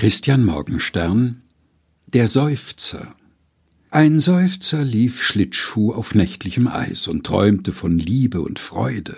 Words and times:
Christian 0.00 0.46
Morgenstern 0.46 1.42
Der 2.06 2.26
Seufzer 2.26 3.14
Ein 3.90 4.18
Seufzer 4.18 4.82
lief 4.82 5.22
Schlittschuh 5.22 5.92
auf 5.92 6.14
nächtlichem 6.14 6.68
Eis 6.68 7.06
und 7.06 7.26
träumte 7.26 7.72
von 7.72 7.98
Liebe 7.98 8.40
und 8.40 8.58
Freude. 8.58 9.14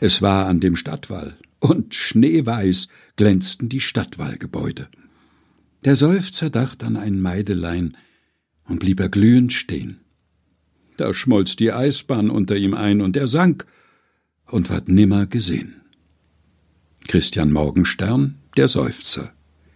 Es 0.00 0.22
war 0.22 0.46
an 0.46 0.60
dem 0.60 0.76
Stadtwall, 0.76 1.36
und 1.60 1.94
schneeweiß 1.94 2.88
glänzten 3.16 3.68
die 3.68 3.80
Stadtwallgebäude. 3.80 4.88
Der 5.84 5.94
Seufzer 5.94 6.48
dacht 6.48 6.82
an 6.84 6.96
ein 6.96 7.20
Maidelein 7.20 7.94
und 8.64 8.78
blieb 8.78 9.00
erglühend 9.00 9.52
stehen. 9.52 10.00
Da 10.96 11.12
schmolz 11.12 11.54
die 11.54 11.70
Eisbahn 11.70 12.30
unter 12.30 12.56
ihm 12.56 12.72
ein, 12.72 13.02
und 13.02 13.18
er 13.18 13.28
sank 13.28 13.66
und 14.46 14.70
ward 14.70 14.88
nimmer 14.88 15.26
gesehen. 15.26 15.82
Christian 17.08 17.52
Morgenstern 17.52 18.36
Der 18.56 18.68
Seufzer 18.68 19.34